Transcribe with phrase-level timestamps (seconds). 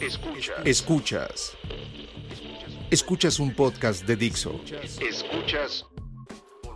[0.00, 0.56] Escuchas.
[0.64, 1.56] Escuchas.
[2.88, 4.60] Escuchas un podcast de Dixo.
[5.00, 5.84] Escuchas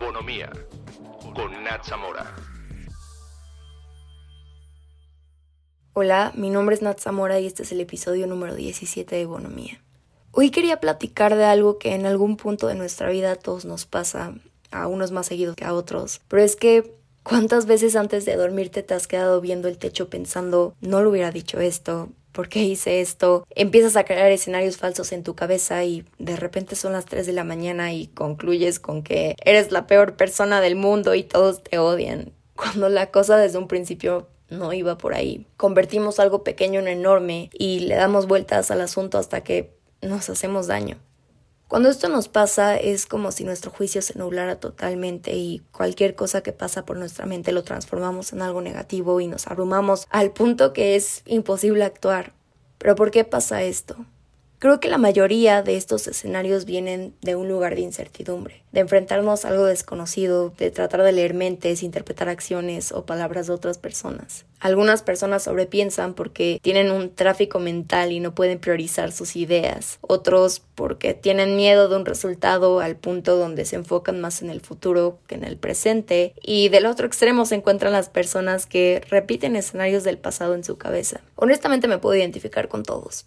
[0.00, 0.50] Bonomía
[1.32, 2.35] con Nat Zamora.
[5.93, 9.80] Hola, mi nombre es Nat Zamora y este es el episodio número 17 de Bonomía.
[10.32, 13.86] Hoy quería platicar de algo que en algún punto de nuestra vida a todos nos
[13.86, 14.34] pasa,
[14.73, 18.82] a unos más seguidos que a otros, pero es que ¿Cuántas veces antes de dormirte
[18.82, 23.00] te has quedado viendo el techo pensando, no lo hubiera dicho esto, ¿por qué hice
[23.00, 23.46] esto?
[23.50, 27.32] Empiezas a crear escenarios falsos en tu cabeza y de repente son las 3 de
[27.32, 31.78] la mañana y concluyes con que eres la peor persona del mundo y todos te
[31.78, 32.32] odian.
[32.56, 35.46] Cuando la cosa desde un principio no iba por ahí.
[35.56, 40.66] Convertimos algo pequeño en enorme y le damos vueltas al asunto hasta que nos hacemos
[40.66, 40.98] daño.
[41.72, 46.42] Cuando esto nos pasa es como si nuestro juicio se nublara totalmente y cualquier cosa
[46.42, 50.74] que pasa por nuestra mente lo transformamos en algo negativo y nos abrumamos al punto
[50.74, 52.34] que es imposible actuar.
[52.76, 53.96] Pero ¿por qué pasa esto?
[54.62, 59.45] Creo que la mayoría de estos escenarios vienen de un lugar de incertidumbre, de enfrentarnos
[59.45, 64.44] a algo desconocido, de tratar de leer mentes, interpretar acciones o palabras de otras personas.
[64.60, 70.62] Algunas personas sobrepiensan porque tienen un tráfico mental y no pueden priorizar sus ideas, otros
[70.76, 75.19] porque tienen miedo de un resultado al punto donde se enfocan más en el futuro
[75.26, 80.04] que en el presente, y del otro extremo se encuentran las personas que repiten escenarios
[80.04, 81.21] del pasado en su cabeza.
[81.34, 83.26] Honestamente me puedo identificar con todos.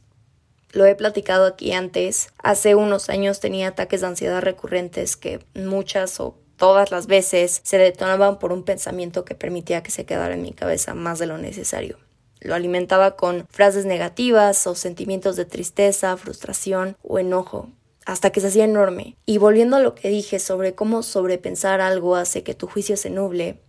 [0.75, 2.27] Lo he platicado aquí antes.
[2.37, 7.77] Hace unos años tenía ataques de ansiedad recurrentes que muchas o todas las veces se
[7.77, 11.37] detonaban por un pensamiento que permitía que se quedara en mi cabeza más de lo
[11.37, 11.97] necesario.
[12.41, 17.69] Lo alimentaba con frases negativas o sentimientos de tristeza, frustración o enojo,
[18.05, 19.15] hasta que se hacía enorme.
[19.25, 23.09] Y volviendo a lo que dije sobre cómo sobrepensar algo hace que tu juicio se
[23.09, 23.61] nuble,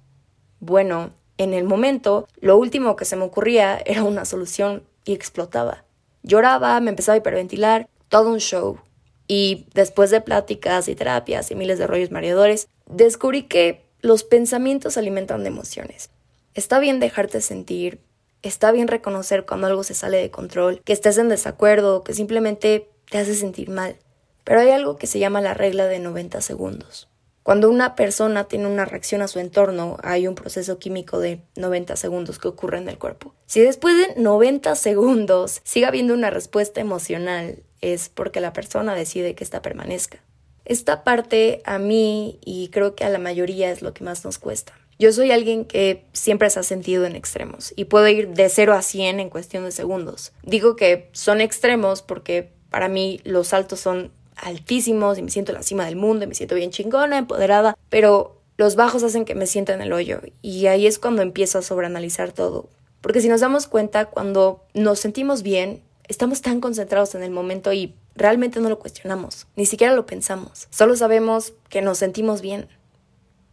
[0.59, 5.86] bueno, en el momento lo último que se me ocurría era una solución y explotaba.
[6.27, 8.81] Lloraba, me empezaba a hiperventilar, todo un show.
[9.29, 14.97] Y después de pláticas y terapias y miles de rollos mareadores, descubrí que los pensamientos
[14.97, 16.11] alimentan de emociones.
[16.55, 18.01] Está bien dejarte sentir,
[18.43, 22.91] está bien reconocer cuando algo se sale de control, que estés en desacuerdo, que simplemente
[23.09, 23.97] te hace sentir mal.
[24.43, 27.09] Pero hay algo que se llama la regla de 90 segundos.
[27.47, 31.95] Cuando una persona tiene una reacción a su entorno, hay un proceso químico de 90
[31.95, 33.37] segundos que ocurre en el cuerpo.
[33.47, 39.37] Si después de 90 segundos sigue habiendo una respuesta emocional, es porque la persona decide
[39.37, 40.19] que esta permanezca.
[40.65, 44.41] Esta parte a mí y creo que a la mayoría es lo que más nos
[44.41, 44.73] cuesta.
[44.99, 48.75] Yo soy alguien que siempre se ha sentido en extremos y puedo ir de 0
[48.75, 50.33] a 100 en cuestión de segundos.
[50.43, 55.59] Digo que son extremos porque para mí los saltos son altísimos y me siento en
[55.59, 59.35] la cima del mundo y me siento bien chingona, empoderada, pero los bajos hacen que
[59.35, 62.69] me sienta en el hoyo y ahí es cuando empiezo a sobreanalizar todo.
[63.01, 67.73] Porque si nos damos cuenta, cuando nos sentimos bien, estamos tan concentrados en el momento
[67.73, 72.69] y realmente no lo cuestionamos, ni siquiera lo pensamos, solo sabemos que nos sentimos bien.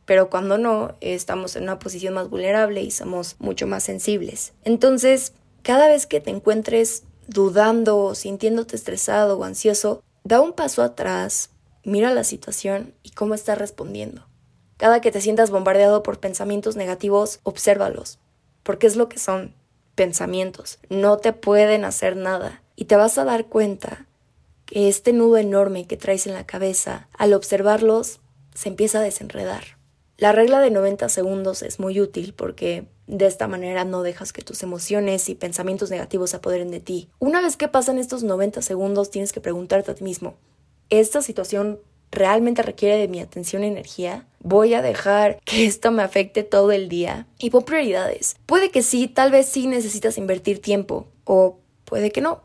[0.06, 4.52] Pero cuando no, estamos en una posición más vulnerable y somos mucho más sensibles.
[4.66, 11.50] Entonces, cada vez que te encuentres dudando, sintiéndote estresado o ansioso, Da un paso atrás,
[11.84, 14.26] mira la situación y cómo estás respondiendo.
[14.78, 18.20] Cada que te sientas bombardeado por pensamientos negativos, obsérvalos,
[18.64, 19.54] porque es lo que son,
[19.96, 20.80] pensamientos.
[20.90, 24.08] No te pueden hacer nada y te vas a dar cuenta
[24.66, 28.22] que este nudo enorme que traes en la cabeza, al observarlos,
[28.54, 29.78] se empieza a desenredar.
[30.18, 34.42] La regla de 90 segundos es muy útil porque de esta manera no dejas que
[34.42, 37.10] tus emociones y pensamientos negativos se apoderen de ti.
[37.20, 40.36] Una vez que pasan estos 90 segundos, tienes que preguntarte a ti mismo,
[40.90, 41.80] ¿esta situación
[42.12, 44.28] realmente requiere de mi atención y energía?
[44.40, 47.28] ¿Voy a dejar que esto me afecte todo el día?
[47.40, 48.36] Y pon prioridades.
[48.46, 52.42] Puede que sí, tal vez sí necesitas invertir tiempo o puede que no.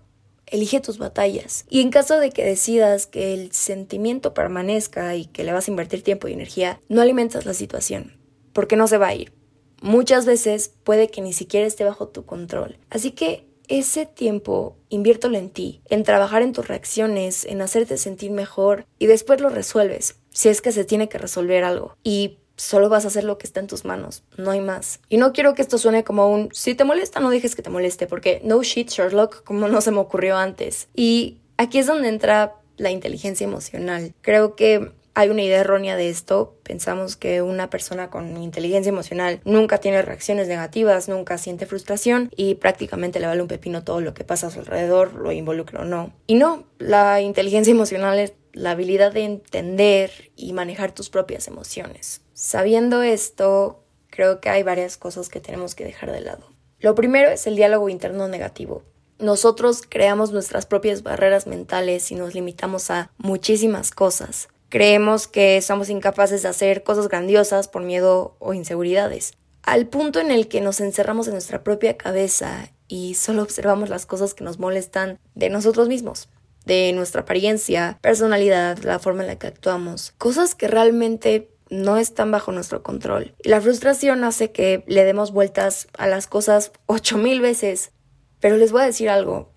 [0.46, 1.66] Elige tus batallas.
[1.68, 5.70] Y en caso de que decidas que el sentimiento permanezca y que le vas a
[5.70, 8.16] invertir tiempo y energía, no alimentas la situación,
[8.54, 9.37] porque no se va a ir
[9.80, 12.78] muchas veces puede que ni siquiera esté bajo tu control.
[12.90, 18.30] Así que ese tiempo inviértelo en ti, en trabajar en tus reacciones, en hacerte sentir
[18.30, 21.96] mejor y después lo resuelves, si es que se tiene que resolver algo.
[22.02, 25.00] Y solo vas a hacer lo que está en tus manos, no hay más.
[25.08, 27.70] Y no quiero que esto suene como un, si te molesta, no dejes que te
[27.70, 30.88] moleste, porque no shit Sherlock, como no se me ocurrió antes.
[30.94, 34.14] Y aquí es donde entra la inteligencia emocional.
[34.22, 36.54] Creo que hay una idea errónea de esto.
[36.62, 42.54] Pensamos que una persona con inteligencia emocional nunca tiene reacciones negativas, nunca siente frustración y
[42.54, 45.84] prácticamente le vale un pepino todo lo que pasa a su alrededor, lo involucra o
[45.84, 46.12] no.
[46.28, 52.20] Y no, la inteligencia emocional es la habilidad de entender y manejar tus propias emociones.
[52.32, 56.46] Sabiendo esto, creo que hay varias cosas que tenemos que dejar de lado.
[56.78, 58.84] Lo primero es el diálogo interno negativo.
[59.18, 64.48] nosotros creamos nuestras propias barreras mentales y nos limitamos a muchísimas cosas.
[64.68, 69.32] Creemos que somos incapaces de hacer cosas grandiosas por miedo o inseguridades,
[69.62, 74.06] al punto en el que nos encerramos en nuestra propia cabeza y solo observamos las
[74.06, 76.28] cosas que nos molestan de nosotros mismos,
[76.66, 82.30] de nuestra apariencia, personalidad, la forma en la que actuamos, cosas que realmente no están
[82.30, 83.34] bajo nuestro control.
[83.42, 87.92] Y la frustración hace que le demos vueltas a las cosas ocho mil veces.
[88.40, 89.50] Pero les voy a decir algo.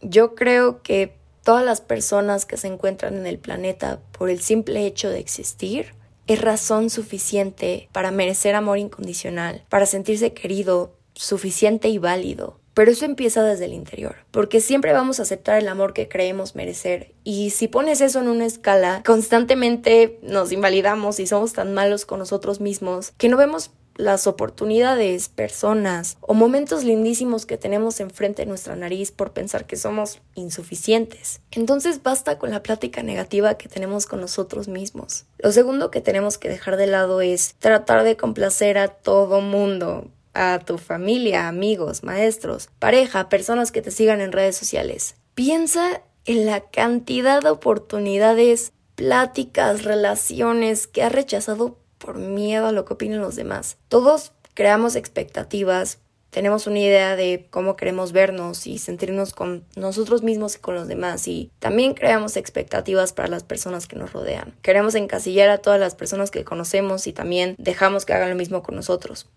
[0.00, 4.86] Yo creo que todas las personas que se encuentran en el planeta por el simple
[4.86, 5.94] hecho de existir
[6.26, 12.58] es razón suficiente para merecer amor incondicional, para sentirse querido, suficiente y válido.
[12.74, 16.54] Pero eso empieza desde el interior, porque siempre vamos a aceptar el amor que creemos
[16.54, 17.12] merecer.
[17.22, 22.18] Y si pones eso en una escala, constantemente nos invalidamos y somos tan malos con
[22.18, 23.72] nosotros mismos que no vemos
[24.02, 29.76] las oportunidades, personas o momentos lindísimos que tenemos enfrente de nuestra nariz por pensar que
[29.76, 31.40] somos insuficientes.
[31.52, 35.24] Entonces basta con la plática negativa que tenemos con nosotros mismos.
[35.38, 40.10] Lo segundo que tenemos que dejar de lado es tratar de complacer a todo mundo,
[40.34, 45.14] a tu familia, amigos, maestros, pareja, personas que te sigan en redes sociales.
[45.34, 52.84] Piensa en la cantidad de oportunidades, pláticas, relaciones que has rechazado por miedo a lo
[52.84, 53.78] que opinen los demás.
[53.88, 55.98] Todos creamos expectativas,
[56.30, 60.88] tenemos una idea de cómo queremos vernos y sentirnos con nosotros mismos y con los
[60.88, 64.54] demás y también creamos expectativas para las personas que nos rodean.
[64.62, 68.62] Queremos encasillar a todas las personas que conocemos y también dejamos que hagan lo mismo
[68.62, 69.28] con nosotros.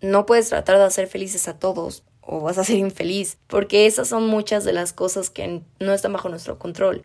[0.00, 4.08] No puedes tratar de hacer felices a todos o vas a ser infeliz, porque esas
[4.08, 7.04] son muchas de las cosas que no están bajo nuestro control.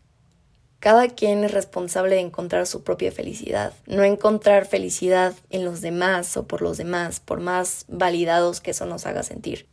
[0.79, 6.37] Cada quien es responsable de encontrar su propia felicidad, no encontrar felicidad en los demás
[6.37, 9.67] o por los demás, por más validados que eso nos haga sentir.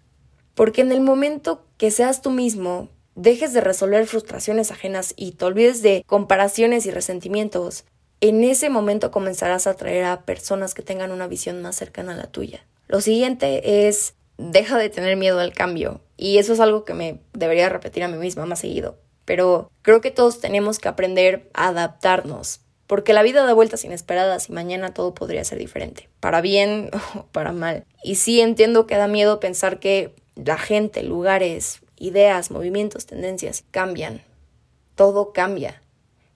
[0.54, 5.44] Porque en el momento que seas tú mismo, dejes de resolver frustraciones ajenas y te
[5.44, 7.84] olvides de comparaciones y resentimientos,
[8.20, 12.16] en ese momento comenzarás a atraer a personas que tengan una visión más cercana a
[12.16, 12.64] la tuya.
[12.86, 16.00] Lo siguiente es deja de tener miedo al cambio.
[16.16, 20.00] Y eso es algo que me debería repetir a mí misma más seguido pero creo
[20.00, 24.92] que todos tenemos que aprender a adaptarnos, porque la vida da vueltas inesperadas y mañana
[24.92, 27.84] todo podría ser diferente, para bien o para mal.
[28.02, 34.22] Y sí entiendo que da miedo pensar que la gente, lugares, ideas, movimientos, tendencias cambian.
[34.94, 35.82] Todo cambia.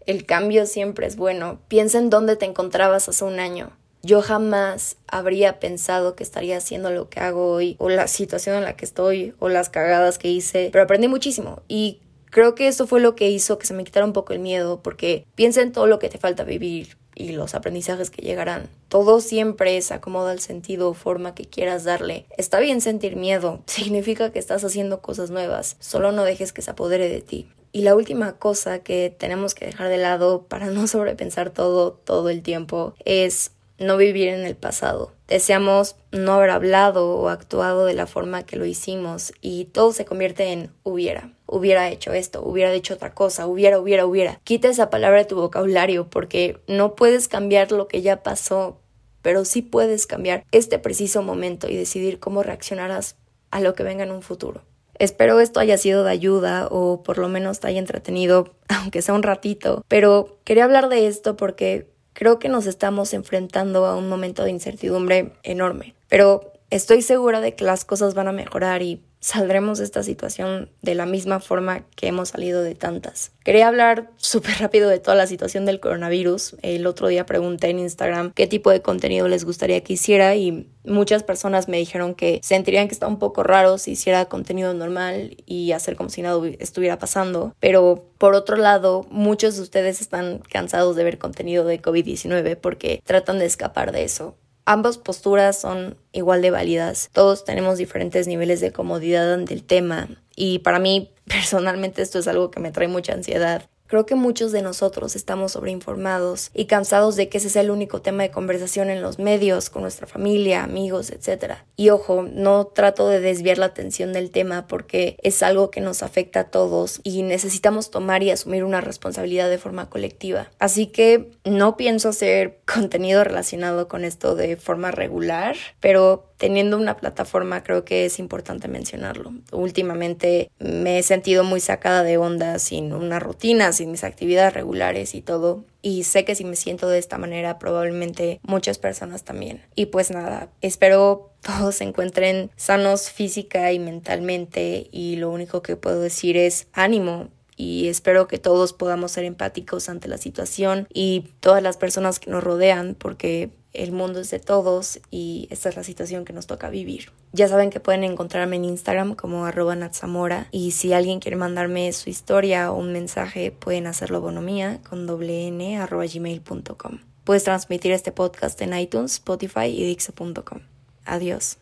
[0.06, 1.58] El cambio siempre es bueno.
[1.68, 3.72] Piensa en dónde te encontrabas hace un año.
[4.02, 8.62] Yo jamás habría pensado que estaría haciendo lo que hago hoy, o la situación en
[8.62, 11.62] la que estoy, o las cagadas que hice, pero aprendí muchísimo.
[11.66, 12.00] Y
[12.30, 14.80] Creo que eso fue lo que hizo que se me quitara un poco el miedo,
[14.82, 18.68] porque piensa en todo lo que te falta vivir y los aprendizajes que llegarán.
[18.88, 22.26] Todo siempre se acomoda al sentido o forma que quieras darle.
[22.36, 26.70] Está bien sentir miedo, significa que estás haciendo cosas nuevas, solo no dejes que se
[26.70, 27.48] apodere de ti.
[27.72, 32.28] Y la última cosa que tenemos que dejar de lado para no sobrepensar todo todo
[32.28, 35.12] el tiempo es no vivir en el pasado.
[35.28, 40.04] Deseamos no haber hablado o actuado de la forma que lo hicimos y todo se
[40.04, 41.32] convierte en hubiera.
[41.46, 44.40] Hubiera hecho esto, hubiera dicho otra cosa, hubiera, hubiera, hubiera.
[44.44, 48.80] Quita esa palabra de tu vocabulario porque no puedes cambiar lo que ya pasó,
[49.22, 53.16] pero sí puedes cambiar este preciso momento y decidir cómo reaccionarás
[53.50, 54.62] a lo que venga en un futuro.
[54.98, 59.14] Espero esto haya sido de ayuda o por lo menos te haya entretenido, aunque sea
[59.14, 64.08] un ratito, pero quería hablar de esto porque creo que nos estamos enfrentando a un
[64.08, 69.02] momento de incertidumbre enorme, pero estoy segura de que las cosas van a mejorar y
[69.20, 73.32] saldremos de esta situación de la misma forma que hemos salido de tantas.
[73.44, 76.56] Quería hablar súper rápido de toda la situación del coronavirus.
[76.62, 80.68] El otro día pregunté en Instagram qué tipo de contenido les gustaría que hiciera y
[80.84, 85.36] muchas personas me dijeron que sentirían que está un poco raro si hiciera contenido normal
[85.46, 87.54] y hacer como si nada estuviera pasando.
[87.60, 93.02] Pero por otro lado, muchos de ustedes están cansados de ver contenido de COVID-19 porque
[93.04, 94.36] tratan de escapar de eso.
[94.68, 97.08] Ambas posturas son igual de válidas.
[97.12, 102.26] Todos tenemos diferentes niveles de comodidad ante el tema y para mí personalmente esto es
[102.26, 107.16] algo que me trae mucha ansiedad Creo que muchos de nosotros estamos sobreinformados y cansados
[107.16, 110.64] de que ese sea el único tema de conversación en los medios, con nuestra familia,
[110.64, 111.54] amigos, etc.
[111.76, 116.02] Y ojo, no trato de desviar la atención del tema porque es algo que nos
[116.02, 120.50] afecta a todos y necesitamos tomar y asumir una responsabilidad de forma colectiva.
[120.58, 126.96] Así que no pienso hacer contenido relacionado con esto de forma regular, pero teniendo una
[126.96, 129.32] plataforma creo que es importante mencionarlo.
[129.52, 135.14] Últimamente me he sentido muy sacada de onda sin una rutina, sin mis actividades regulares
[135.14, 135.64] y todo.
[135.82, 139.62] Y sé que si me siento de esta manera probablemente muchas personas también.
[139.74, 145.76] Y pues nada, espero todos se encuentren sanos física y mentalmente y lo único que
[145.76, 151.30] puedo decir es ánimo, y espero que todos podamos ser empáticos ante la situación y
[151.40, 155.76] todas las personas que nos rodean porque el mundo es de todos y esta es
[155.76, 157.12] la situación que nos toca vivir.
[157.32, 161.92] Ya saben que pueden encontrarme en Instagram como arroba natsamora y si alguien quiere mandarme
[161.92, 166.98] su historia o un mensaje pueden hacerlo bonomía con doble gmail.com.
[167.24, 170.60] Puedes transmitir este podcast en iTunes, Spotify y Dixo.com.
[171.04, 171.58] Adiós.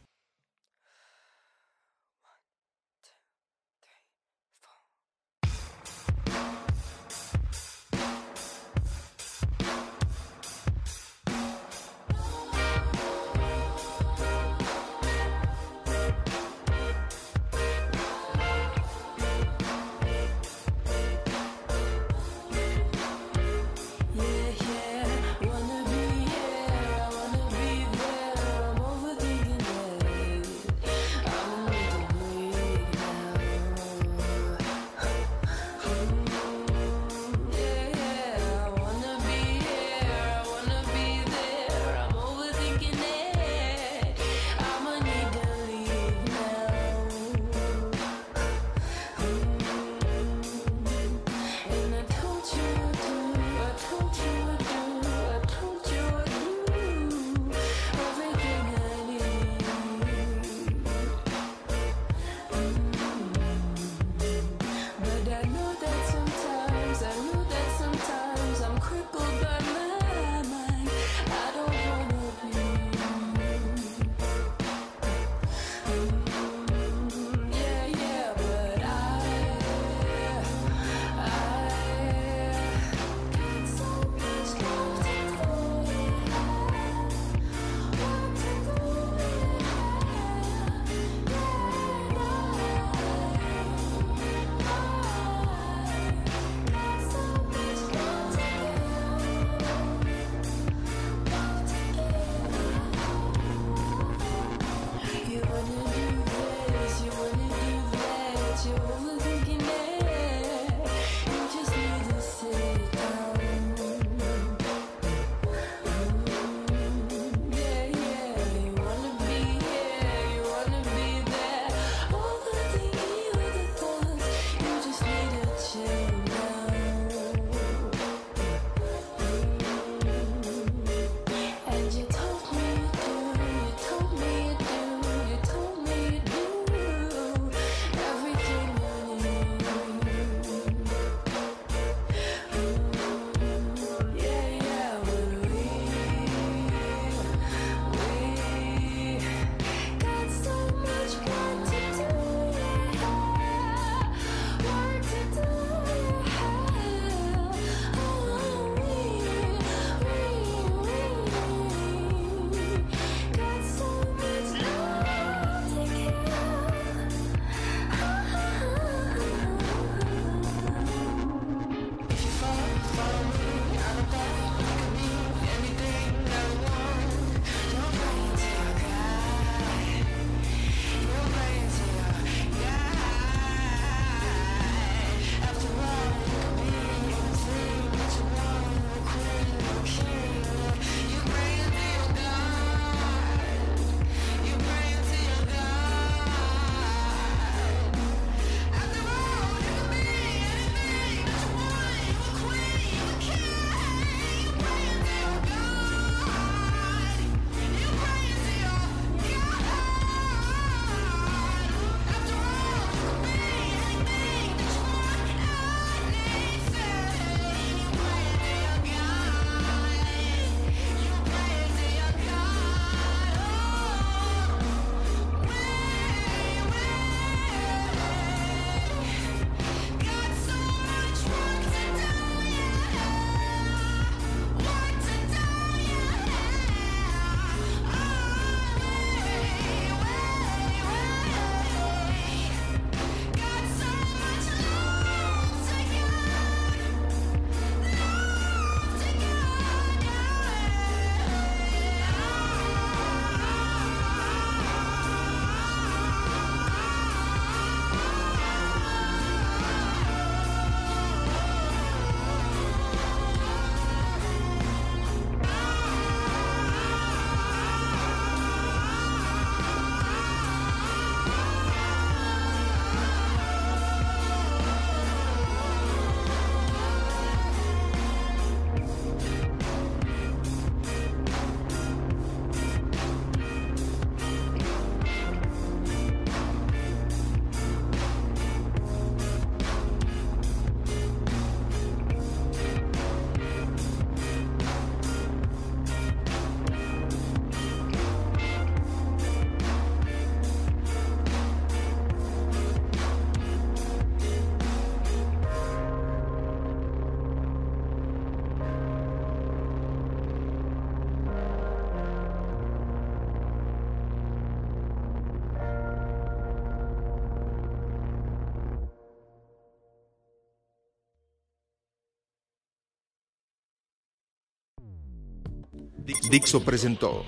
[325.96, 327.24] Dixo presentó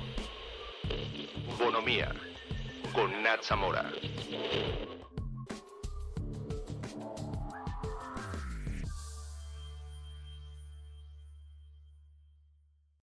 [1.58, 2.12] Bonomía
[2.92, 3.90] con Nat Zamora.